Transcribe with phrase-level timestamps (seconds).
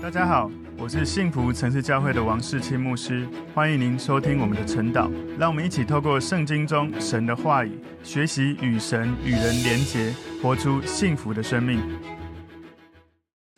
[0.00, 0.48] 大家好，
[0.78, 5.10] 我是幸福城市教会的王世清牧师，欢迎您收听我们的晨祷。
[5.36, 11.80] 让我们一起透过圣经中神的话语，学习与神与人连结，活出幸福的生命。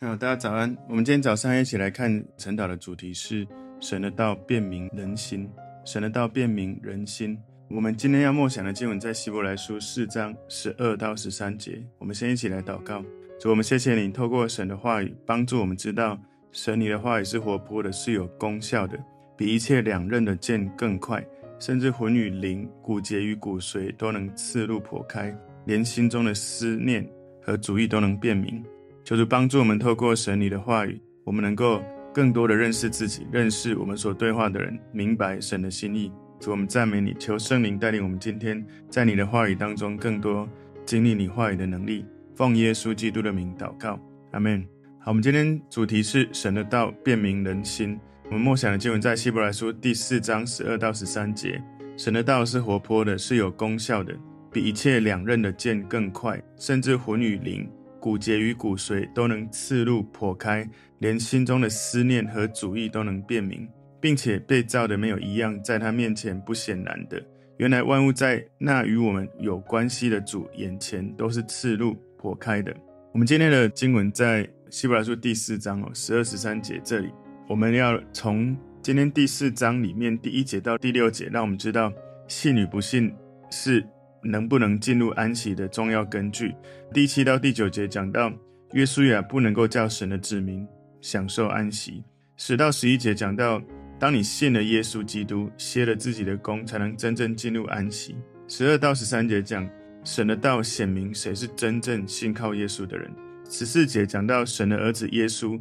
[0.01, 0.75] 好，大家早安。
[0.89, 3.47] 我们今天早上一起来看晨祷的主题是
[3.79, 5.47] 神的道辨明人心。
[5.85, 7.37] 神的道辨明人心。
[7.69, 11.81] 我们今天要默想的经文在希伯来书四章十二到十三节。
[11.99, 13.03] 我们先一起来祷告。
[13.39, 16.19] 主，我们谢谢你透过神的话语帮助我们知道。
[16.51, 18.97] 神，你的话语是活泼的，是有功效的，
[19.37, 21.25] 比一切两刃的剑更快，
[21.59, 27.07] 甚至魂与灵、骨节与骨髓都能刺入剖开，连心中的思念
[27.41, 28.63] 和主意都能辨明。
[29.03, 31.81] 求主帮助我们，透过神你的话语，我们能够
[32.13, 36.11] 更多的认识自己，认识我们所对话的人，明白神的心意。
[36.39, 40.47] 主，我们赞美你，求圣灵带领我们今天在你的话语当中更多
[40.85, 42.05] 经历你话语的能力。
[42.35, 43.99] 奉耶稣基督的名祷告，
[44.31, 44.80] 阿门。
[45.03, 47.99] 好，我们今天主题是神的道辨明人心。
[48.25, 51.59] 我们默想的经文在希伯来书第四章十二到十三节。
[51.97, 54.15] 神的道是活泼的，是有功效的，
[54.53, 57.67] 比一切两刃的剑更快，甚至魂与灵、
[57.99, 63.67] 骨节与骨髓都能刺入剖开，连心中的思念和主意都能辨明，
[63.99, 67.19] 并且被造的没有一样在他面前不显然的。
[67.57, 72.71] 原来万物在那与我们有关系的主眼前都是刺入剖开的。
[73.11, 74.47] 我们今天的经文在。
[74.71, 77.11] 希伯来书第四章哦，十二十三节这里，
[77.49, 81.91] 我们要从今天第四章里面第一节到第六节，让我们知道
[82.29, 83.13] 信与不信
[83.49, 83.85] 是
[84.23, 86.55] 能不能进入安息的重要根据。
[86.93, 88.31] 第七到第九节讲到
[88.71, 90.65] 约书亚不能够叫神的子民
[91.01, 92.01] 享受安息。
[92.37, 93.61] 十到十一节讲到，
[93.99, 98.15] 当你信了耶稣基督，歇了自己的工，才能真正进入安息。
[98.47, 99.69] 十二到十三节讲
[100.05, 103.11] 神的道显明谁是真正信靠耶稣的人。
[103.51, 105.59] 十四节讲到神的儿子耶稣，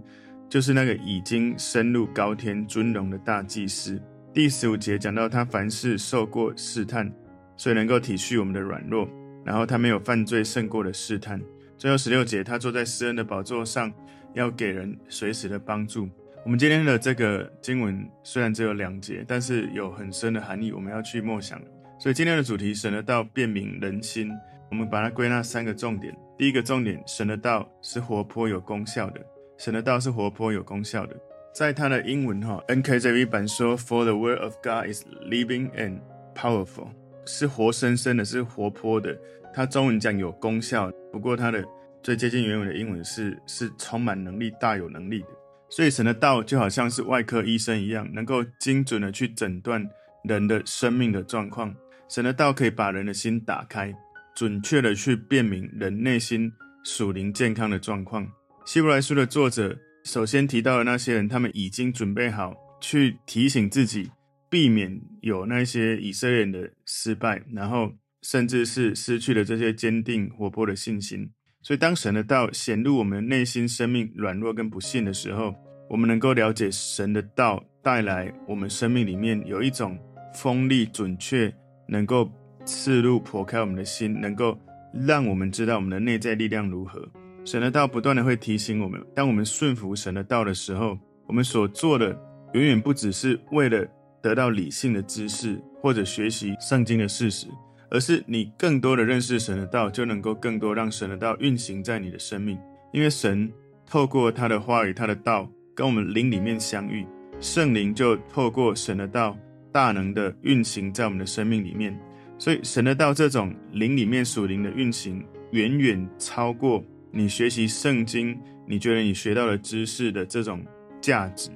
[0.49, 4.01] 就是那个已经升入高天尊荣的大祭司。
[4.33, 7.13] 第十五节讲到他凡事受过试探，
[7.57, 9.11] 所以能够体恤我们的软弱，
[9.45, 11.43] 然后他没有犯罪胜过的试探。
[11.77, 13.93] 最后十六节，他坐在施恩的宝座上，
[14.35, 16.09] 要给人随时的帮助。
[16.45, 21.61] 我们今天的这个经文虽然只有两节，但是有很深的含义，我们要去默想。
[21.99, 24.31] 所以今天的主题，神的道辨明人心，
[24.71, 26.17] 我们把它归纳三个重点。
[26.41, 29.21] 第一个重点，神的道是活泼有功效的。
[29.59, 31.15] 神的道是活泼有功效的。
[31.55, 36.01] 在他的英文哈 NKJV 版说，For the word of God is living and
[36.35, 36.89] powerful，
[37.27, 39.15] 是活生生的，是活泼的。
[39.53, 41.63] 他中文讲有功效，不过他的
[42.03, 45.29] 最接近原文的英文是是充满能力、大有能力的。
[45.69, 49.87] 所以神的道就好像是外科医生一样，能够精准的去诊断
[50.25, 51.77] 人的生命的状况。
[52.09, 53.95] 神的道可以把人的心打开。
[54.41, 56.51] 准确的去辨明人内心
[56.83, 58.27] 属灵健康的状况。
[58.65, 64.11] 希伯来书的作者首先提到的那些人，他们已经准备好去提醒自己，
[64.49, 67.93] 避免有那些以色列人的失败，然后
[68.23, 71.31] 甚至是失去了这些坚定活泼的信心。
[71.61, 75.55] 所以，当神的道显露我们内心生命软弱跟不信的时候，
[75.91, 79.99] 我们能够了解神的道带来我们生命里面有一种
[80.33, 81.55] 锋利、准确，
[81.87, 82.33] 能够。
[82.65, 84.59] 刺入剖开我们的心，能够
[84.93, 87.07] 让我们知道我们的内在力量如何。
[87.45, 92.09] 神的道不断的会提醒我们，当我们顺服神的道的时候，我们所做的
[92.53, 93.87] 远远不只是为了
[94.23, 97.47] 得到理性的知识或者学习圣经的事实，
[97.91, 102.59] 而是你更多的认识神的道，就能够更多让神的道运行在你的生命。
[102.93, 103.51] 因为神
[103.87, 107.07] 透过他的话语、他的道跟我们灵里面相遇，
[107.41, 109.35] 圣灵就透过神的道
[109.73, 111.99] 大能的运行在我们的生命里面。
[112.41, 120.65] 所以，神的道这种灵里面属灵的运行，远远超过你学习圣经，你觉得你学到的知识的这种
[121.03, 121.51] 价值。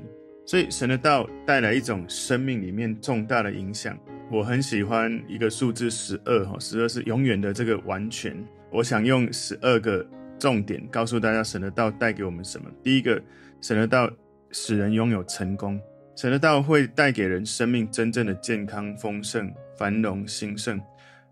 [0.45, 3.99] 所以，神的道带来一种生命里面重大的影响。
[4.31, 8.37] 我很喜欢一个数字十二，哈，十二是永远的这个完全。
[8.71, 10.07] 我想用十二个
[10.39, 12.71] 重点告诉大家，神的道带给我们什么。
[12.83, 13.19] 第一个，
[13.63, 14.11] 神的道
[14.51, 15.81] 使人拥有成功。
[16.15, 20.81] 神的道会带给人生命真正的健康、丰盛、繁荣、兴盛，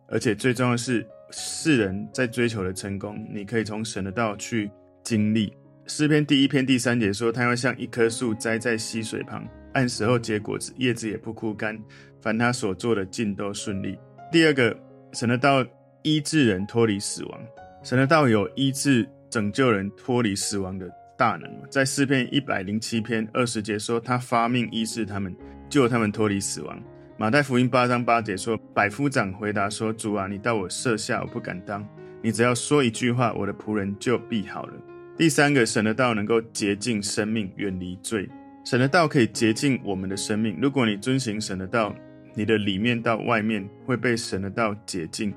[0.08, 4.70] 而且最重要的是，世人在追求的成功，你可以从神的道去
[5.02, 5.52] 经历。
[5.86, 11.78] 诗篇第一篇第三节说：“他要像一棵树栽在溪水旁，按时候结果子，叶子也不枯干，
[12.20, 13.98] 凡他所做的尽都顺利。”
[14.30, 14.76] 第二个，
[15.12, 15.64] 神的道
[16.02, 17.40] 医治人脱离死亡。
[17.82, 20.88] 神的道有医治、拯救人脱离死亡的。
[21.18, 25.34] 大能，在诗篇一百零七篇二十节说，他发命医治他们，
[25.68, 26.82] 救他们脱离死亡。
[27.22, 31.86] 马太福音八章八节说，百夫长回答说：“主啊，你到我舍下，我不敢当。
[32.20, 34.74] 你只要说一句话，我的仆人就必好了。”
[35.16, 38.28] 第三个，神的道能够洁净生命，远离罪。
[38.64, 40.58] 神的道可以洁净我们的生命。
[40.60, 41.94] 如果你遵行神的道，
[42.34, 45.32] 你的里面到外面会被神的道洁净，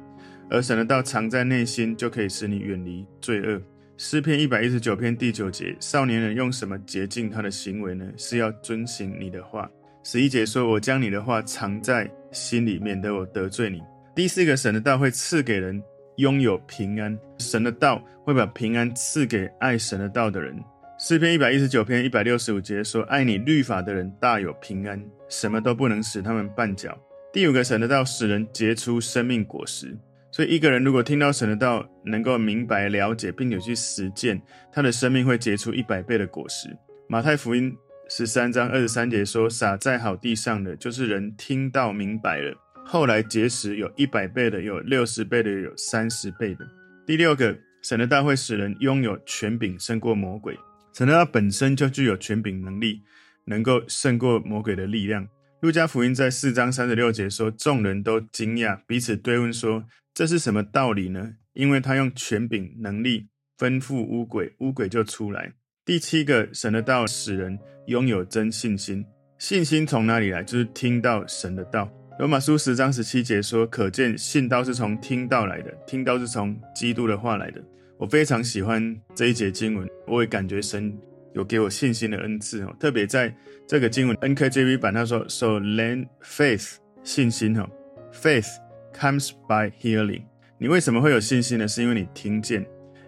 [0.50, 3.62] 而神的道藏在内心，就可以使你远离罪恶。
[3.96, 8.12] 诗篇一百一十九篇第九节：少年人用什么洁净他的行为呢？
[8.18, 9.70] 是要遵行你的话。
[10.08, 13.82] 十一节说：我将你的话藏在心里面，免得我得罪你。
[14.14, 15.82] 第四个，神的道会赐给人
[16.18, 17.18] 拥有平安。
[17.40, 20.56] 神的道会把平安赐给爱神的道的人。
[21.00, 26.96] 诗篇一百一十九篇一百六十五节说：“爱你律法的人大有平安，什么都不能使他们绊脚。”
[27.34, 29.98] 第五个，神的道使人结出生命果实。
[30.32, 34.40] 所以，一个人如果听到神的道，能够明白了解，并且去实践，
[34.72, 36.70] 他的生命会结出一百倍的果实。
[37.08, 37.76] 马太福音
[38.08, 42.56] 十三章二十三节说：“撒在好地上的，就是人听到明白了，
[42.86, 46.68] 后来结实，有一百倍的，有六十倍的，有三十倍的。”
[47.08, 50.56] 第六个，神的道会使人拥有权柄，胜过魔鬼。
[50.94, 53.02] 神的道本身就具有权柄能力，
[53.46, 55.28] 能够胜过魔鬼的力量。
[55.62, 65.54] 路加福音在四章三十六节说：“众人都惊讶，彼此对问说：‘这是什么道理呢？’因为他用权柄能力吩咐乌鬼，乌鬼就出来。”
[65.86, 69.06] 第七个，神的道使人拥有真信心。
[69.38, 70.42] 信心从哪里来？
[70.42, 71.88] 就是听到神的道。
[72.18, 77.62] 罗马书十章十七节说：“可见信道是从听道来的，听到是从基督的话来的。”
[78.00, 80.92] 我非常喜欢这一节经文，我也感觉神
[81.34, 82.76] 有给我信心的恩赐哦。
[82.80, 83.32] 特别在
[83.68, 87.70] 这个经文 NKJV 版，他说：“So then faith 信心哈
[88.12, 88.48] ，faith
[88.92, 90.24] comes by hearing。
[90.58, 91.68] 你为什么会有信心呢？
[91.68, 92.66] 是因为你听见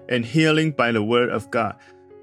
[0.10, 1.74] ，and hearing by the word of God。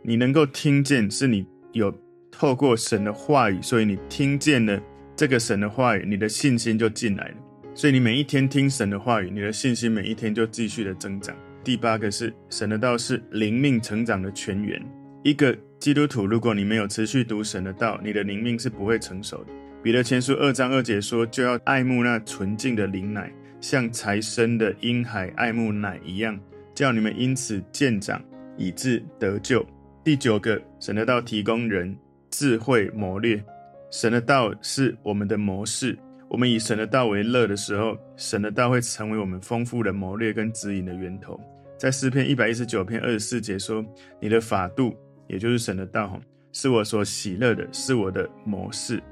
[0.06, 1.90] 你能够听见，是你有
[2.30, 4.78] 透过神的话语，所以你听见了
[5.16, 7.34] 这个神的话语，你的信心就进来了。
[7.74, 11.34] 所以你每一天听神的话语，你的信心每一天就继续的增长。”
[11.64, 14.78] 第八个是神的道是灵命成长的泉源。
[15.22, 19.52] 一个基督徒，如果你没有持续读神的道，你的灵命是不会成熟的。
[19.82, 26.38] 彼得前书二章二节说：“就要爱慕那纯净的灵奶，像才生的婴孩爱慕奶一样，
[26.74, 28.22] 叫你们因此渐长，
[28.58, 29.66] 以致得救。”
[30.04, 31.96] 第九个，神的道提供人
[32.28, 33.42] 智慧谋略。
[33.90, 35.98] 神的道是我们的模式。
[36.28, 41.40] 我们以神的道为乐的时候，神的道会成为我们丰富的谋略跟指引的源头。
[41.78, 43.82] 在诗篇一百一十九篇二十四节说
[44.20, 44.94] ：“你的法度，
[45.26, 46.20] 也就是神的道，
[46.52, 49.02] 是我所喜乐的，是我的模式。”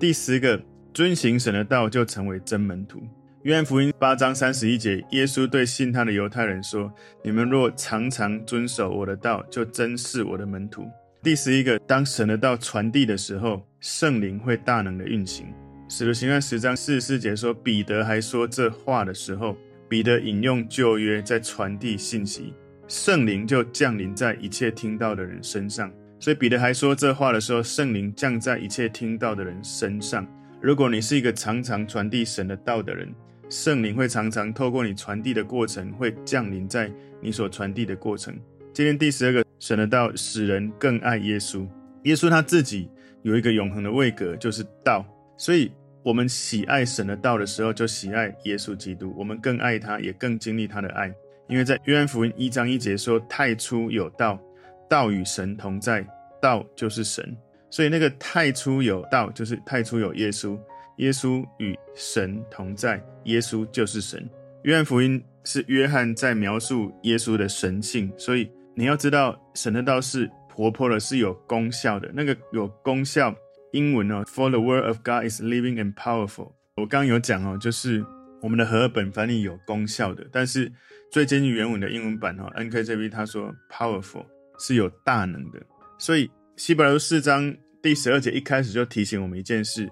[0.00, 0.58] 第十个，
[0.94, 3.02] 遵行神的道就成为真门徒。
[3.42, 6.92] 约翰福音八章三十一节，耶稣对信他的犹太人说
[7.24, 10.86] ：“你们若常常遵守我的道，就真是我的门徒。”
[11.24, 15.46] 第十一个，当神的道传递的时候，圣灵会大能的运行。
[15.88, 19.56] 使徒行传十章四十四节说，彼得还说这话的时候，
[19.88, 22.52] 彼得引用旧约在传递信息，
[22.88, 25.90] 圣灵就降临在一切听到的人身上。
[26.18, 30.26] 所以彼得还说这话的时候，圣灵降在一切听到的人身上。
[30.60, 33.10] 如果你是一个常常传递神的道的人，
[33.50, 38.34] 圣灵会常常透过你传递的过程，会降临在你所传递的过程。
[38.72, 41.68] 今天第十二个，神的道使人更爱耶稣。
[42.04, 42.88] 耶稣他自己
[43.22, 45.04] 有一个永恒的位格，就是道，
[45.36, 45.70] 所以。
[46.02, 49.14] 我们喜爱神的道的时候，就喜爱耶稣基督。
[49.18, 51.12] 我们更爱他，也更经历他的爱。
[51.46, 54.40] 因为在约翰福音一章一节说：“太初有道，
[54.88, 56.02] 道与神同在，
[56.40, 57.36] 道就是神。”
[57.68, 60.58] 所以那个太初有道，就是太初有耶稣，
[61.00, 64.26] 耶稣与神同在，耶稣就是神。
[64.62, 72.10] 约翰福音是约翰在描述耶稣的神性，所以你要知道，神的道是活泼的，是有功效的。
[72.14, 73.34] 那个有功效。
[73.72, 76.54] 英文哦，For the word of God is living and powerful。
[76.74, 78.04] 我刚刚有讲哦，就是
[78.42, 80.70] 我们的和合本翻译有功效的，但是
[81.12, 84.26] 最接近原文的英文版哦，NKJV 他说 powerful
[84.58, 85.60] 是有大能的。
[86.00, 89.88] 所以希伯来书四章第十二节一开始就提醒我们一件事：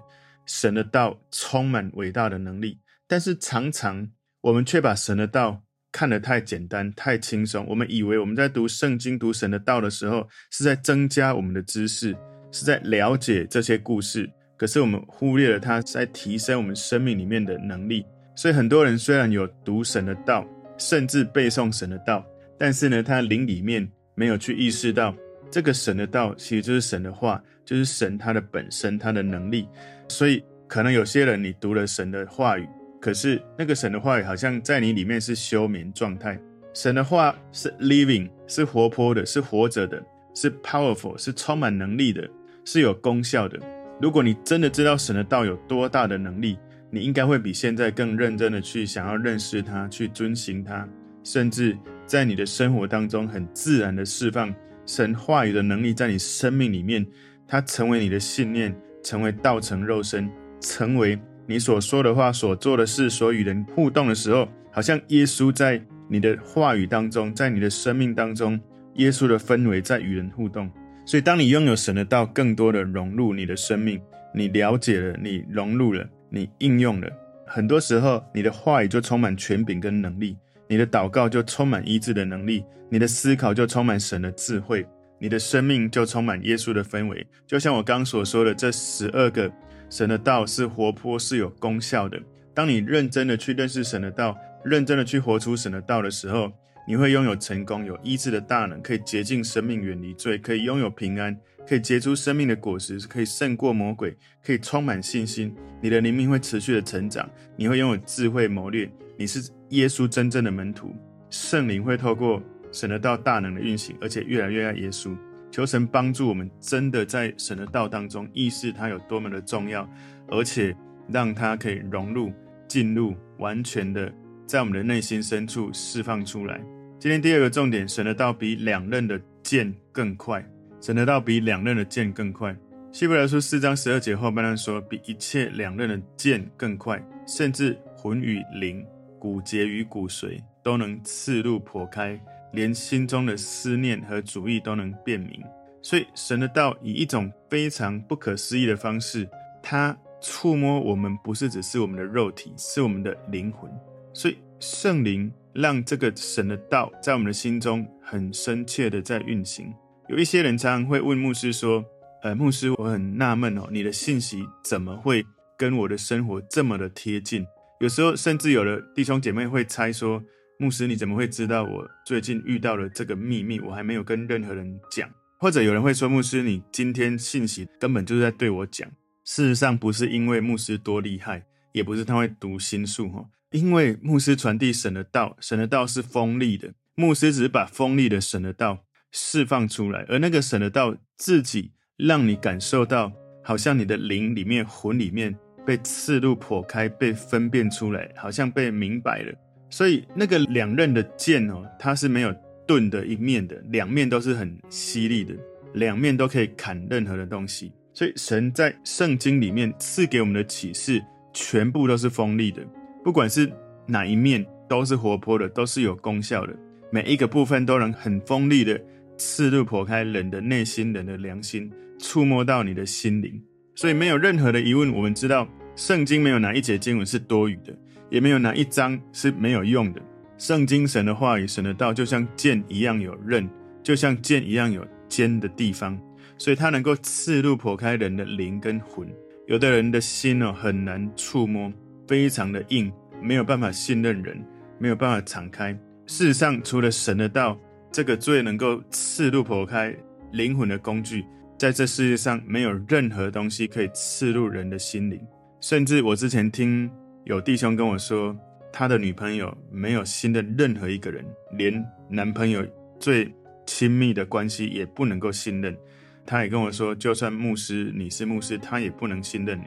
[0.49, 4.09] 神的道充满伟大的能力，但是常常
[4.41, 7.63] 我们却把神的道看得太简单、太轻松。
[7.69, 12.17] 我们以为我们在读圣经、读神的道的时候，是在增加我们的知识。
[12.51, 14.27] 是在了解这些故事，
[14.57, 18.03] 可是我们忽略了它在提升我们生命里面的能力。
[18.35, 20.43] 所以很多人虽然有读神的道，
[20.79, 22.25] 甚至背诵神的道，
[22.57, 25.15] 但是呢，他灵里面没有去意识到
[25.51, 29.67] 这个神的道其实就是神的话，就是神他的本身，他的能力。
[30.07, 32.67] 所以可能有些人你读了神的话语，
[32.99, 36.39] 可是那个神的话语好像在你里面是休眠状态。
[36.73, 42.27] 神的话是 living，是活泼的，是活着的，是 powerful，是充满能力的。
[42.65, 43.59] 是有功效的。
[44.01, 46.57] 如果你真的知道神的道有多大的能力，
[46.89, 50.87] 你应该会比现在更认真的去想要认识它，去遵行它，
[51.23, 54.51] 甚至在你的生活当中很自然的释放
[54.85, 57.05] 神话语的能力在你生命里面，
[57.49, 60.29] 它成为你的信念，成为道成肉身，
[60.61, 68.59] 成为你所说的话、所做的事、所与人互动的时候，好像耶稣在你的话语当中，在你的生命当中，
[68.97, 70.69] 耶稣的氛围在与人互动。
[71.07, 73.99] 所以，当你拥有神的道，更多的融入你的生命，
[74.31, 77.09] 你了解了，你融入了，你应用了，
[77.47, 80.37] 很多时候，你的话语就充满权柄跟能力，
[80.67, 84.85] 你的祷告就充满医治的能力，你的思考就充满神的智慧，
[85.19, 87.25] 你的生命就充满耶稣的氛围。
[87.45, 89.51] 就像我刚所说的，这十二个
[89.89, 92.19] 神的道是活泼，是有功效的。
[92.53, 96.51] 当你认真的去认识神的道，认真的去活出神的道的时候，
[96.87, 105.55] 你会拥有成功，有医治的大能，可以洁净生命，远离罪，可以拥有平安，可以结出生命的果实，可以胜过魔鬼，可以充满信心。
[105.81, 108.89] 你的灵命会持续的成长，你会拥有智慧谋略。
[109.17, 110.93] 你是耶稣真正的门徒，
[111.29, 115.15] 圣灵会透过神的道大能的运行，而且越来越爱耶稣。
[115.51, 119.89] 求神帮助我们，真的在神的道当中意识它有多么的重要，
[120.27, 120.75] 而且
[121.11, 122.31] 让它可以融入、
[122.67, 124.13] 进入，完全的
[124.45, 126.61] 在我们的内心深处释放出来。
[126.99, 130.45] 今天第二个重点，神的道比两刃的剑更快。
[130.79, 132.55] 神的道比两刃的剑更快。
[132.91, 138.85] 希伯来书四章十二节后半段说，比一切两刃的剑更快，甚至魂与灵、
[139.17, 142.19] 骨节与骨髓都能刺入剖开，
[142.53, 145.41] 连心中的思念和主意都能辨明。
[145.81, 149.29] 所以神的道以一种非常不可思议的方式，
[149.61, 153.71] 它触摸我们，不是只是我们的肉体，是我们的灵魂。
[154.13, 155.31] 所以圣灵。
[155.51, 159.73] 让这个神的道在我们的心中很深切的在运行。
[160.07, 161.83] 有一些人常常会问牧师说
[162.21, 165.25] ：“呃，牧师，我很纳闷哦，你的信息怎么会
[165.57, 167.43] 跟我的生活这么的贴近？
[167.79, 170.23] 有时候甚至有的弟兄姐妹会猜说，
[170.61, 173.61] 牧师你怎么会知道我最近遇到了这个秘密？
[173.61, 175.09] 我还没有跟任何人讲。
[175.39, 178.85] 或者有人会说，牧师你今天信息根本就是在对我讲。
[179.23, 195.33] 事实上不是因为牧师多厉害，也不是他会读心术哈。”因为牧师传递神的道，神的道是锋利的，牧师只是把锋利的神的道释放出来，而那个神的道自己让你感受到，好像你的灵里面、魂里面
[195.65, 199.33] 被刺入、剖开、被分辨出来，好像被明白了。
[199.69, 202.33] 所以那个两刃的剑哦，它是没有
[202.67, 205.33] 钝的一面的，两面都是很犀利的，
[205.73, 207.71] 两面都可以砍任何的东西。
[207.93, 212.61] 所以神在圣经里面赐给我们的启示，全部都是锋利的。
[213.03, 213.51] 不管是
[213.85, 216.55] 哪一面，都是活泼的，都是有功效的。
[216.91, 218.79] 每一个部分都能很锋利的
[219.17, 223.41] 刺入、剖开人的内心、人的良心，触摸到你的心灵。
[223.75, 227.75] 所以没有任何的疑问，我们知道圣经没有哪一节经文是多余的，
[228.09, 230.01] 也没有哪一章是没有用的。
[230.37, 233.49] 圣经神的话语、神的道，就像剑一样有刃，
[233.83, 235.99] 就像剑一样有尖的地方，
[236.37, 239.07] 所以它能够刺入、剖开人的灵跟魂。
[239.47, 241.71] 有的人的心哦，很难触摸。
[242.07, 244.43] 非常的硬，没有办法信任人，
[244.79, 245.71] 没有办法敞开。
[246.07, 247.55] 事实上，除了神的道，
[247.91, 249.95] 这个最能够刺入剖开
[250.31, 251.23] 灵魂的工具，
[251.55, 255.21] 在这世界上没有任何东西可以刺入人的心灵。
[255.61, 256.89] 甚至我之前听
[257.25, 258.35] 有弟兄跟我说，
[258.71, 262.65] 他的女朋友没有信任任何一个人，连男朋友
[262.99, 263.33] 最
[263.65, 265.77] 亲密的关系也不能够信任。
[266.25, 269.65] 他也跟我说，就算牧师，你是牧师，他也不能信任你。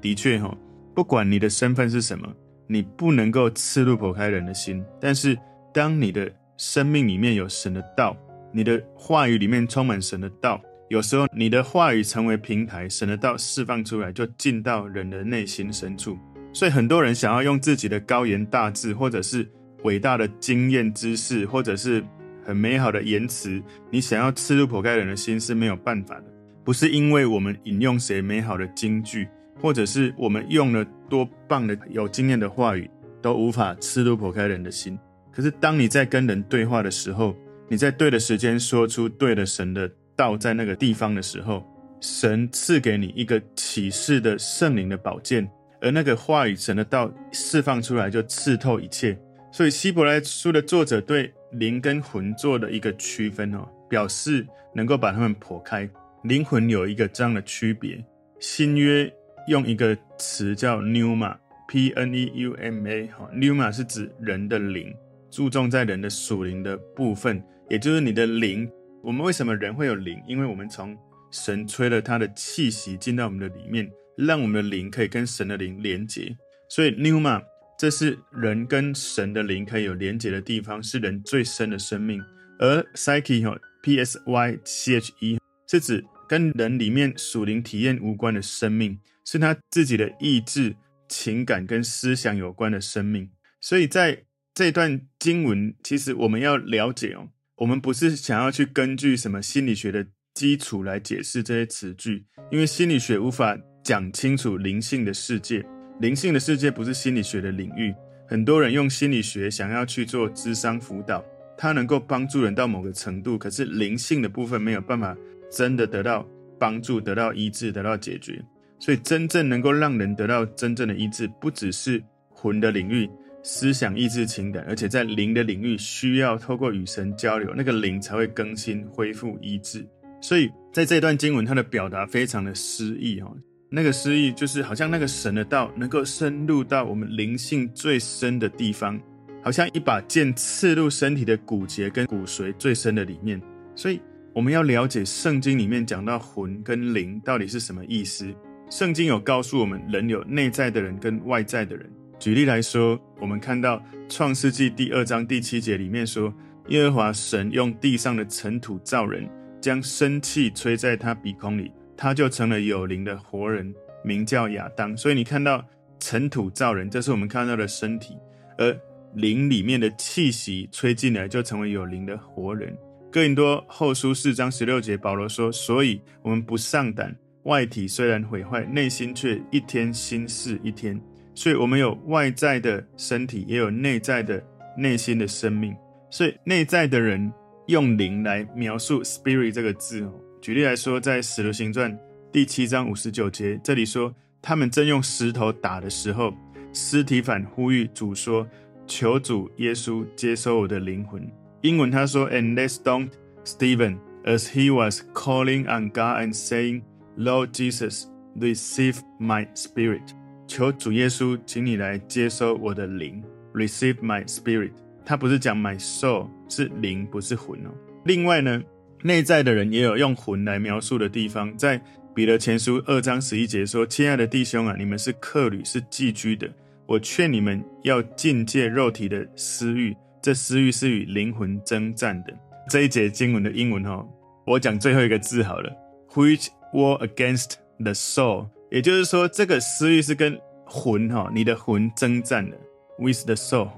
[0.00, 0.56] 的确，哈。
[0.94, 2.32] 不管你的身份是什么，
[2.68, 4.84] 你不能够刺入剖开人的心。
[5.00, 5.36] 但是，
[5.72, 8.16] 当你的生命里面有神的道，
[8.52, 16.16] 你的话语里面充满神的道，有时候你的话语成为平台，神的道释放出来，就进到人的内心深处。
[16.54, 19.46] 所以，很多人想要用自己的高言大志，或者是
[19.82, 22.02] 伟大的经验知识，或者是
[22.42, 26.24] 很美好的言辞，你想要刺入剖开人的心是没有办法的。
[26.64, 29.28] 不是因为我们引用谁美好的金句。
[29.62, 32.90] 或者是我们用了多棒的有经验的话语，
[33.22, 34.98] 都无法刺入剖开人的心。
[35.32, 37.34] 可是当你在跟人对话的时候，
[37.68, 41.64] 你在对的时间说出对的神的道，在那个地方的时候，
[42.00, 45.48] 神赐给你一个启示的圣灵的宝剑，
[45.84, 49.16] 而那个话语神的道释放出来，就刺透一切。
[49.52, 55.88] 所以希伯来书的作者对灵跟魂做的一个区分哦，表示能够把它们剖开。
[56.22, 58.02] 灵魂有一个这样的区别，
[58.40, 59.12] 新约。
[59.46, 64.90] 用一个词叫 pneuma，P-N-E-U-M-A，哈，pneuma 是指人的灵，
[65.30, 68.66] 注重在人的属灵的部分，也就是你的灵。
[69.02, 70.18] 我们为什么人会有灵？
[70.26, 70.96] 因为我们从
[71.30, 76.36] 神吹了他的气息进到我们的里面，让我们的灵可以跟神的灵连结。
[76.68, 77.42] 所以 pneuma
[77.78, 82.22] 这是人跟神的灵可以有连结的地方，是人最深的生命。
[82.58, 90.76] 而 psyche 哈，P S Y C H E，是指跟人里面属灵体验无关的生命，是他自己的意志、
[91.08, 93.28] 情感跟思想有关的生命。
[93.60, 105.62] 所以在这段经文，其实我们要了解哦，我们不是想要去根据什么心理学的基础来解释这些词句，因为心理学无法讲清楚灵性的世界，
[106.00, 107.94] 灵性的世界不是心理学的领域。
[108.26, 111.22] 很多人用心理学想要去做智商辅导，
[111.58, 115.14] 它能够帮助人到某个程度，可是灵性的部分没有办法
[115.52, 116.26] 真的得到
[116.58, 118.42] 帮助、得到医治、得到解决。
[118.80, 123.06] 所以，真正能够让人得到真正的医治，不只是魂的领域、
[123.42, 129.86] 思想、意志、情感，而且在灵的领域，需要透过与神交流，那个灵才会更新、恢复、医治。
[130.22, 133.30] 所以，在这段经文，它的表达非常的诗意哈。
[133.74, 139.00] 那个诗意就是好像那个神的道能够深入到我们灵性最深的地方，
[139.42, 143.42] 好像一把剑刺入身体的骨节跟骨髓最深的里面。
[143.74, 144.00] 所以
[144.32, 148.32] 我们要了解圣经里面讲到魂跟灵到底是什么意思。
[148.70, 151.90] 圣经有告诉我们，人有内在的人跟外在的人。
[152.20, 156.32] 举例来说，我们看到创世纪第二章第七节里面说，
[156.68, 159.28] 耶和华神用地上的尘土造人，
[159.60, 161.72] 将生气吹在他鼻孔里。
[161.96, 164.96] 他就成了有灵的活人，名叫亚当。
[164.96, 165.64] 所以你看到
[165.98, 168.14] 尘土造人，这是我们看到的身体；
[168.58, 168.76] 而
[169.14, 172.76] 灵里面的气息吹进来，就成为有灵的活人。
[173.12, 181.00] 哥林多后书四章十六节，保罗说：“所以我们不上胆，外体虽然毁坏，内心却一天新似一天。
[181.32, 184.42] 所以我们有外在的身体，也有内在的
[184.76, 185.76] 内心的生命。
[186.10, 187.32] 所以内在的人
[187.68, 190.12] 用灵来描述 ‘spirit’ 这个字哦。”
[190.44, 191.90] 举例来说，在《使徒行传》
[192.30, 196.34] 第七章五十九节，这里说，他们正用石头打的时候，
[196.70, 198.46] 司提反呼吁主说
[198.86, 201.26] ：“求主耶稣接收我的灵魂。”
[201.64, 203.12] 英文他说：“And they stoned
[203.46, 203.96] Stephen
[204.26, 206.82] as he was calling on God and saying,
[207.16, 208.04] Lord Jesus,
[208.38, 210.10] receive my spirit。”
[210.46, 214.72] 求主耶稣，请你来接收我的灵，receive my spirit。
[215.06, 217.70] 他不是讲 my soul，是灵，不是魂哦。
[218.04, 218.62] 另外呢，
[219.06, 221.78] 内在的人也有用魂来描述的地方，在
[222.14, 226.50] 彼得前书二章十一节说：“亲爱的弟兄啊，你们是客旅，是寄居的。
[226.86, 232.32] 我劝你们要禁戒肉体的私欲，这私欲是与灵魂争战的。”
[232.70, 234.02] 这一节经文的英文哈，
[234.46, 235.70] 我讲最后一个字好了
[236.14, 242.56] ，which war against the soul，也就是说，这个私欲是跟魂哈，你的魂争战的
[242.98, 243.68] ，with the soul。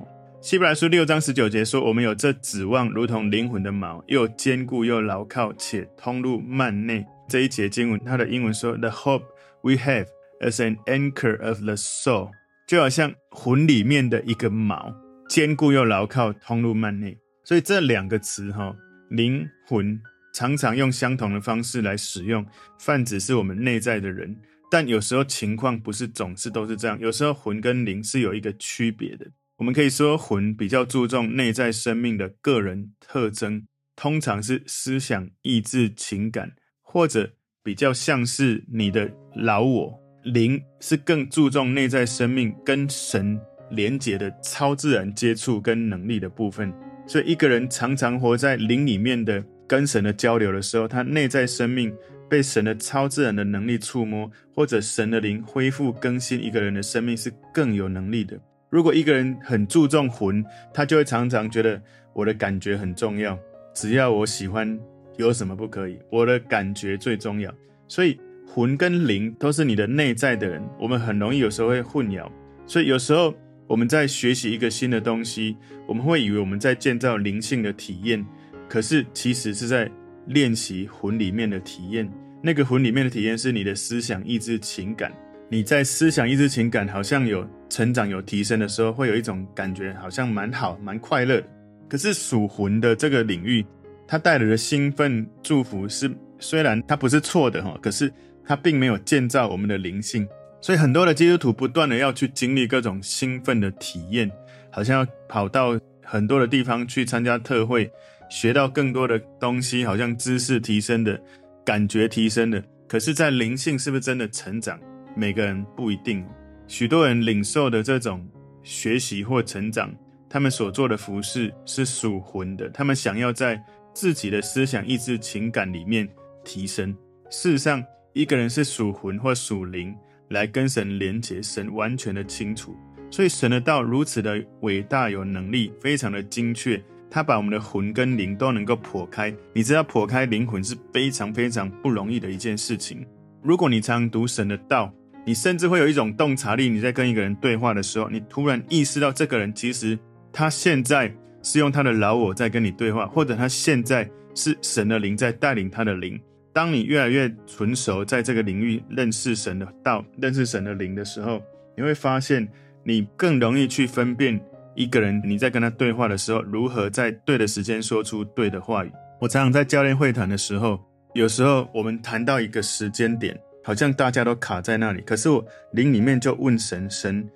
[0.46, 9.24] 希伯来书六章十九节说：“我们有这指望，如同灵魂的锚，又坚固又牢靠，且通入幔内。”这一节经文，它的英文说：“The hope
[9.62, 10.06] we have
[10.40, 12.30] as an anchor of the soul，
[12.68, 14.94] 就好像魂里面的一个锚，
[15.28, 18.72] 坚固又牢靠，通入幔内。”所以这两个词哈，
[19.10, 20.00] 灵魂
[20.32, 22.46] 常常用相同的方式来使用，
[22.78, 24.36] 泛指是我们内在的人，
[24.70, 29.26] 但有时候情况不是总是都是这样，有时候魂跟灵是有一个区别的。
[29.58, 33.66] 我们可以说，魂比较注重内在生命的个人特征，
[33.96, 39.98] 通常是思想、意志、情感，或者比较像是你的老我。
[40.24, 43.40] 灵是更注重内在生命跟神
[43.70, 46.70] 连结的超自然接触跟能力的部分。
[47.06, 51.94] 所以，一个人常常活在灵里面的跟神的交流的时候，他内在生命
[52.28, 58.38] 被神的超自然的能力触摸，或者神的灵恢复更新一个人的生命，是更有能力的。
[58.68, 61.80] 如果一个人很注重魂，他就会常常觉得
[62.12, 63.38] 我的感觉很重要，
[63.72, 64.78] 只要我喜欢，
[65.16, 65.98] 有什么不可以？
[66.10, 67.52] 我的感觉最重要。
[67.86, 72.28] 所以魂跟灵都是你的内在的人，我们很容易有时候会混淆。
[72.66, 73.32] 所以有时候
[73.68, 78.26] 我们在学习一个新的东西，我们会以为我们在建造灵性的体验，
[78.68, 79.88] 可是其实是在
[80.26, 82.10] 练习魂里面的体验。
[82.42, 85.12] 那个魂里面的体验是你的思想、意志、情感。
[85.48, 91.40] 你在思想、意志、情感好像有成长、有提升的时候，会有一种感觉，好像蛮好、蛮快乐。
[91.88, 93.64] 可是属魂的这个领域，
[94.08, 98.12] 它带来的兴奋、祝福是，虽然它不是错的哈，可是
[98.44, 100.26] 它并没有建造我们的灵性。
[100.60, 104.28] 所以很多的基督徒不断的要去经历各种兴奋的体验，
[104.68, 107.88] 好像要跑到很多的地方去参加特会，
[108.28, 111.20] 学到更多的东西，好像知识提升的
[111.64, 112.60] 感觉提升的。
[112.88, 114.76] 可是，在灵性是不是真的成长？
[115.18, 116.22] 每个人不一定，
[116.66, 118.28] 许多人领受的这种
[118.62, 119.90] 学习或成长，
[120.28, 123.58] 他们所做的服事是属魂的，他们想要在
[123.94, 126.06] 自己的思想、意志、情感里面
[126.44, 126.94] 提升。
[127.30, 129.96] 事实上，一个人是属魂或属灵
[130.28, 132.76] 来跟神连接，神完全的清楚。
[133.10, 139.34] 所以，神的道如此的伟大、有能力，非常的精确，他把我们的魂跟灵都能够剖开。
[139.54, 143.06] 你知道剖开灵魂是非常非常不容易的一件事情。
[143.42, 144.92] 如果你常读神的道，
[145.26, 146.70] 你甚至会有一种洞察力。
[146.70, 149.98] 你在跟一个人对话的时候，你突然意识到这个人其实
[150.32, 151.12] 他现在
[151.42, 156.18] 是用他的老我在跟你对话，或者他现在是神的灵在带领他的灵。
[156.52, 161.42] 当你越来越纯熟在这个领域认识神的道、认识神的灵的时候，
[161.76, 162.48] 你会发现
[162.82, 164.40] 你更容易去分辨。
[164.74, 168.92] 一个人，你在跟他对话的时候，如何在对的时间说出对的话语？
[169.18, 170.78] 我常常在教练会谈的时候，
[171.14, 173.34] 有时候我们谈到一个时间点，
[173.66, 175.02] 好像大家都卡在那里。
[175.02, 177.28] 可是我灵里面就问神，神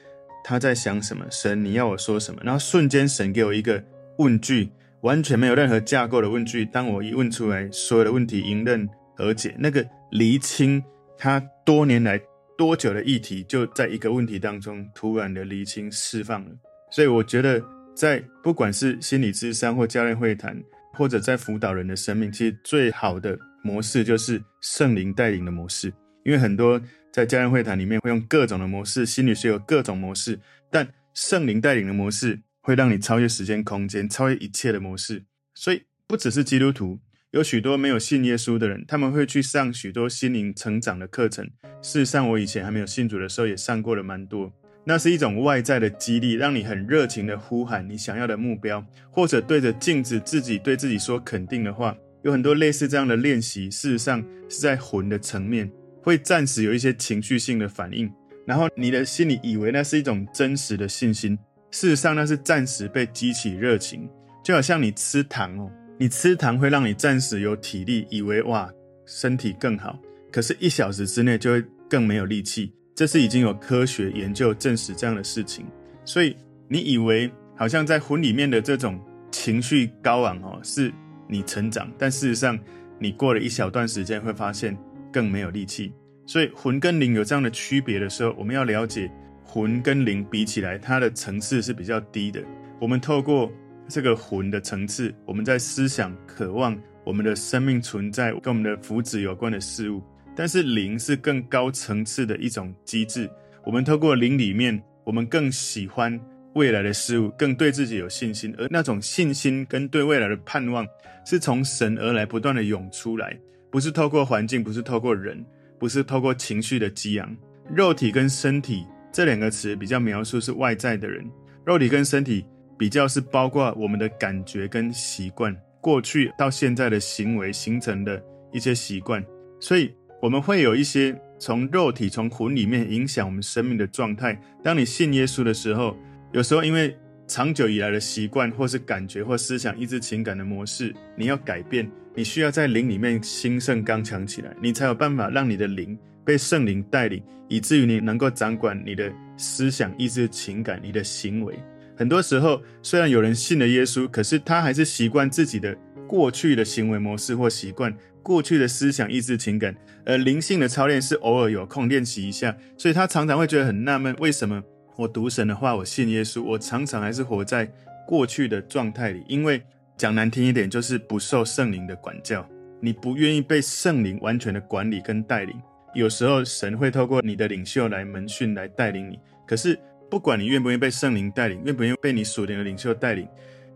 [0.44, 1.26] 他在想什么？
[1.28, 2.40] 神你要我说什么？
[2.44, 3.82] 然后瞬间神给我一个
[4.18, 6.64] 问句，完全没有任何架构的问句。
[6.64, 9.56] 当我一问出来，所有的问题迎刃而解。
[9.58, 10.80] 那个厘清
[11.18, 12.16] 他多年来
[12.56, 16.50] 多久的议题，就在一个问题当中突然的厘清释放了。
[16.92, 17.60] 所以我觉得，
[17.92, 20.56] 在不管是心理咨商或教练会谈，
[20.94, 25.92] 或者在辅导人的生命，其实最好的模式就是圣灵带领的模式。
[26.24, 26.80] 因为很多
[27.12, 30.38] 在家人会谈里面会用各种的模式，心理学有各种模式，
[30.70, 35.24] 但圣灵带领的模式会让你超越时间空间，超越一切的模式。
[35.54, 37.00] 所以不只是基督徒，
[37.32, 41.50] 有许多没有信耶稣的人，他们会去上许多心灵成长的课程。
[41.82, 44.52] 事实上，我以前还没有信主的时候，也上过了蛮多。
[44.84, 51.96] 那是一种外在的激励，让你很热情的呼喊你想要的目标，或者对着镜子自己对自己说肯定的话。
[52.22, 55.70] 有很多类似这样的练习，事实上是在魂的层面，
[56.02, 58.10] 会暂时有一些情绪性的反应，
[58.46, 61.38] 然后你的心里以为那是一种真实的信心，
[61.70, 64.08] 事实上那是暂时被激起热情，
[64.42, 68.70] 就好像你吃糖哦，你吃糖会让你暂时有体力，以为哇
[69.06, 69.98] 身体更好，
[70.32, 72.72] 可是一小时之内就会更没有力气。
[72.94, 75.64] 这是已经有科学研究证实这样的事情，
[76.04, 76.36] 所以
[76.68, 80.92] 你以为好像在魂里面的这种情绪高昂哦，是
[81.26, 82.58] 你成长，但事实上
[82.98, 84.76] 你过了一小段时间会发现
[85.12, 85.92] 更没有力气。
[86.26, 89.10] 所以魂跟灵有这样的区别的时候，我们要了解
[89.44, 92.40] 魂跟灵比起来，它的层次是比较低的。
[92.80, 93.50] 我们透过
[93.88, 100.02] 这个魂的层次，我们在思想、渴望我们的生命存在跟我们的福祉有关的事物。
[100.36, 103.28] 但是灵是更高层次的一种机制。
[103.66, 106.18] 我们透过灵里面，我们更喜欢
[106.54, 108.54] 未来的事物，更对自己有信心。
[108.56, 110.86] 而那种信心跟对未来的盼望，
[111.26, 113.36] 是从神而来，不断的涌出来，
[113.70, 115.44] 不是透过环境，不是透过人，
[115.78, 117.36] 不是透过情绪的激昂。
[117.74, 121.24] 肉体跟身体这两个词比较描述是外在的人，
[121.64, 122.44] 肉体跟身体
[122.78, 129.24] 比较是包括我们的感觉跟习惯，过去到现在的行为形成的一些习惯，
[129.60, 129.94] 所以。
[130.22, 134.38] 我们会有一些从肉体、从魂里面影响我们生命的状态。
[134.62, 135.96] 当你信耶稣的时候，
[136.30, 136.94] 有时候因为
[137.26, 151.58] 长久以来的习惯，或是感觉或思想、抑制、情感的模式，你要改变，你需要在灵里面兴盛、刚强起来，你才有办法让你的灵被圣灵带领，以至于你能够掌管你的思想、意志、情感、你的行为。
[151.96, 157.94] 很多时候，虽然有人信了耶稣，可是他还是习惯自己的过去的行为模式或习惯。
[158.22, 164.62] 过去的思想、意志、情感，而灵性的操练是偶尔有空练习一下，所以他常常会觉得很纳闷：为什么
[164.96, 167.72] 我读神的话，我信耶稣，我常常还是活在
[168.06, 169.22] 过去的状态里？
[169.26, 169.62] 因为
[170.00, 172.48] 讲难听一点，就是不受圣灵的管教，
[172.80, 175.54] 你不愿意被圣灵完全的管理跟带领。
[175.92, 179.78] 有时候神会透过你的领袖来门训来带领你，可是
[180.10, 183.28] 不管你愿不愿意被圣灵带领，愿不愿意被你属灵的领袖带领。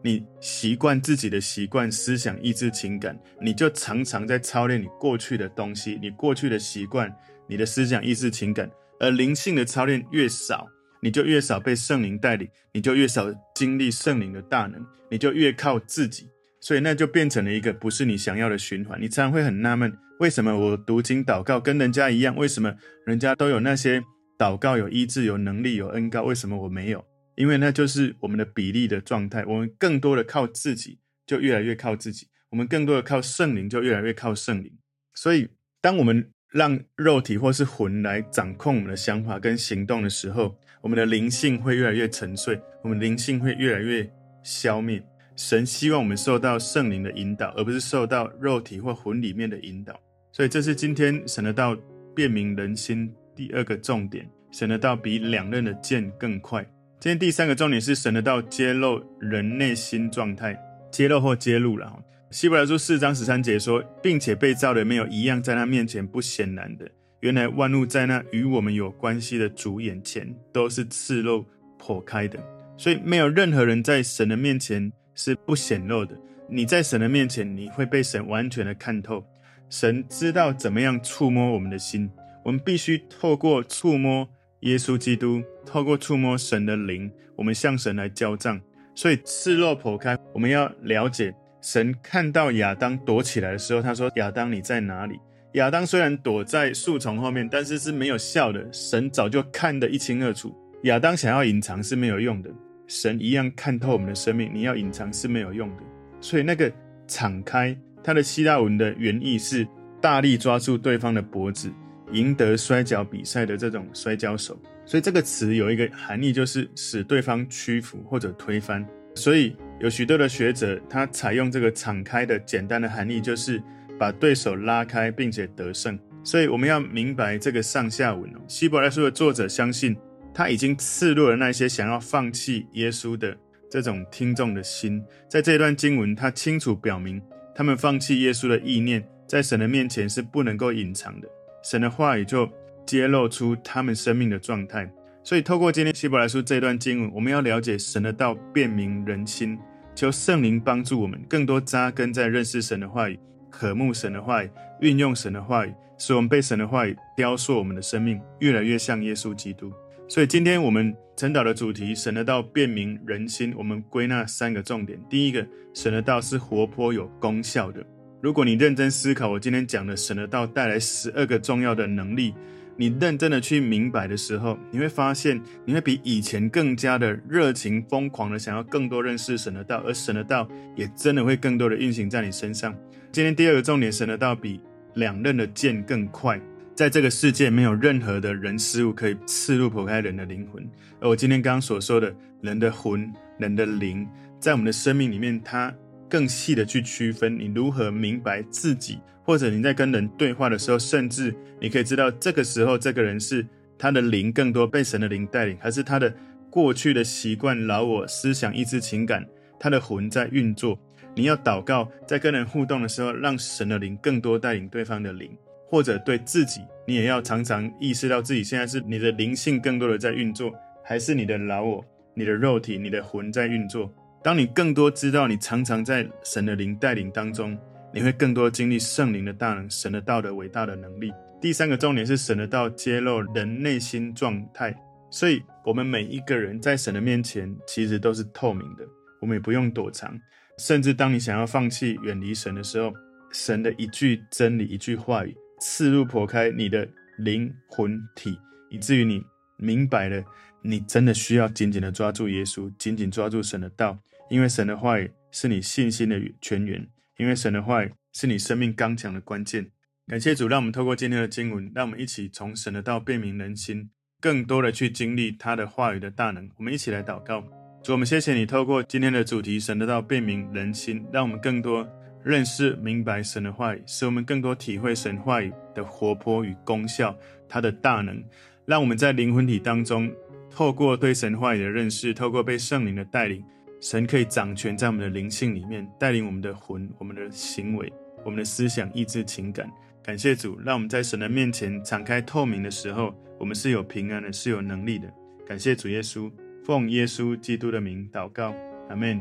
[0.03, 7.15] 你习惯自己的习惯、思想、意志、情感，你就常常在操练你过去的东西，你过去的习惯、
[7.47, 8.71] 你的思想、意志、情感。
[8.99, 10.67] 而灵性的操练越少，
[11.05, 16.31] 你就越少被圣灵带领，你就越少经历圣灵的大能，你就越靠自己。
[16.63, 18.99] 所以那就变成了一个不是你想要的循环。
[18.99, 22.35] 你常常会很纳闷，为什么我读经祷告跟人家一样？
[22.35, 24.03] 为什么人家都有那些
[24.39, 27.05] 祷告有医治、有能力、有恩膏，为什么我没有？
[27.35, 34.73] 因为那就是我们的比例的状态，我们更多的靠自己，就越来越靠自己；我们更多的靠圣灵，就越来越靠圣灵。
[35.13, 35.51] 所以，
[35.83, 44.09] 当我们让肉体或是魂来掌控我们的想法跟行动的时候，我们的灵性会越来越沉睡，我们灵性会越来越
[44.45, 45.03] 消灭。
[45.35, 49.99] 神希望我们受到圣灵的引导，而不是受到肉体或魂里面的引导。
[50.31, 51.77] 所以，这是今天神的道
[52.15, 54.25] 辨明人心第二个重点。
[54.53, 56.63] 神的道比两刃的剑更快。
[57.01, 60.57] 今天第三个重点是神的道揭露人内心状态，
[60.93, 62.01] 揭露或揭露了。
[62.35, 66.85] 希伯来书四章十三节说，并且被造的没有一样在他面前不显然的。
[67.21, 71.47] 原来万物在那与我们有关系的主眼前都是赤露
[71.79, 72.37] 剖开的，
[72.77, 76.19] 所以没有任何人在神的面前是不显露的。
[76.51, 79.25] 你在神的面前，你会被神完全的看透。
[79.71, 82.11] 神知道怎么样触摸我们的心，
[82.45, 84.29] 我们必须透过触摸
[84.63, 88.61] 耶稣基督，透过触摸神的灵，我们向神来交账。
[88.93, 91.33] 所以赤裸剖开，我们要了解，
[91.65, 95.19] 神看到亚当躲起来的时候，他说：“亚当，你在哪里？”
[95.55, 98.71] 亚当虽然躲在树丛后面，但是是没有效的。
[98.71, 100.55] 神早就看得一清二楚。
[100.83, 102.51] 亚当想要隐藏是没有用的，
[102.87, 104.51] 神一样看透我们的生命。
[104.53, 105.83] 你要隐藏是没有用的。
[106.21, 106.71] 所以那个
[107.07, 109.67] 敞开，它的希腊文的原意是
[110.03, 111.73] 大力抓住对方的脖子，
[112.13, 114.55] 赢得摔跤比赛的这种摔跤手。
[114.85, 118.87] 所以这个词有一个含义，就是使对方屈服或者推翻。
[119.15, 123.63] 所以有许多的学者，他采用这个敞开的简单的含义，就是
[123.99, 125.99] 把对手拉开，并且得胜。
[126.23, 128.41] 所以我们要明白这个上下文哦。
[128.49, 129.95] 希伯来书的作者相信，
[130.33, 133.37] 他已经刺入了那些想要放弃耶稣的
[133.69, 135.05] 这种听众的心。
[135.29, 137.21] 在这段经文，他清楚表明，
[137.55, 141.29] 他们放弃耶稣的意念，在神的面前是不能够隐藏的。
[141.63, 142.49] 神的话语就
[142.87, 144.91] 揭露出他们生命的状态，
[145.25, 149.59] 所以透过今天希伯来书这段经文，我们要了解神的道，辨明人心。
[149.95, 159.73] 求圣灵帮助我们更多扎根在认识神的话语、渴慕神的话语、运用神的话语，使我们被神的话语雕塑我们的生命，越来越像耶稣基督。
[160.09, 165.01] 所以今天我们晨祷的主题，神的道辨明人心，我们归纳三个重点。
[165.09, 167.83] 第一个，神的道是活泼有功效的。
[168.21, 172.35] 如果你认真思考我今天讲的神的道带来十二个重要的能力。
[172.77, 182.75] 你认真的去明白的时候，你会发现，你会比以前更加的热情、疯狂的想要更多认识神的道，而神的道也真的会更多的运行在你身上。
[183.13, 184.61] 今天第二个重点，神的道比
[184.95, 186.41] 两刃的剑更快，
[186.75, 190.69] 在这个世界没有任何的人事物可以刺入剖开人的灵魂。
[191.01, 194.05] 而我今天刚刚所说的，人的魂、人的灵，
[194.41, 195.73] 在我们的生命里面，它
[196.15, 199.01] 更细的去区分，你如何明白自己。
[199.25, 203.45] 或者你在跟人对话的时候，甚至你可以知道这个时候这个人是
[203.77, 206.15] 他的灵更多被神的灵带领，还是他的
[206.51, 209.27] 过去的习惯、老我、思想、意志、情感，
[209.59, 210.79] 他的魂在运作。
[211.17, 215.37] 你要祷告，在跟人互动的时候，让神的灵更多带领对方的灵，
[215.69, 220.53] 或者对自己，你也要常常意识到自己现在是你的灵性更多的在运作，
[220.85, 223.93] 还是你的老我、你的肉体、你的魂在运作。
[224.25, 227.57] 当你更多知道你常常在神的灵带领当中。
[227.93, 231.13] 你会更多经历圣灵的大能，神的道的伟大的能力。
[231.41, 234.75] 第三个重点是神的道揭露人内心状态，
[235.13, 238.85] 所以我们每一个人在神的面前其实都是透明的，
[239.21, 240.13] 我们也不用躲藏。
[240.59, 242.93] 甚至当你想要放弃远离神的时候，
[243.31, 248.37] 神的一句真理、一句话语刺入剖开你的灵魂体，
[248.71, 249.23] 以至于你
[249.57, 250.21] 明白了，
[250.63, 253.97] 你真的需要紧紧的抓住耶稣，紧紧抓住神的道，
[254.29, 256.89] 因为神的话语是你信心的泉源。
[257.17, 259.71] 因为神的话语是你生命刚强的关键。
[260.09, 263.89] 感谢主，让我们透过今天的经文，让我们一起从神的道辨明人心，
[264.21, 266.51] 更多的去经历他的话语的大能。
[266.57, 267.43] 我们一起来祷告，
[267.85, 271.89] 主，我们谢谢你透过今天的主题，神的道辨明人心，让我们更多
[272.25, 277.17] 认识明白神的话语，使我们更多体会神话语的活泼与功效，
[277.49, 278.21] 它的大能，
[278.67, 280.13] 让我们在灵魂体当中，
[280.51, 283.45] 透过对神话语的认识，透过被圣灵的带领。
[283.85, 287.93] 神可以掌权在我们的灵性里面，带领我们的魂、我们的行为、
[288.25, 289.71] 我们的思想、意志、情感。
[290.03, 295.13] 感谢主，让我们在神的面前敞开透明的时候，我们是有平安的，是有能力的。
[295.47, 296.33] 感谢主耶稣，
[296.65, 298.55] 奉耶稣基督的名祷告，
[298.89, 299.21] 阿门。